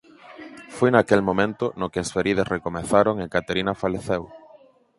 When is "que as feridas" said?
1.91-2.51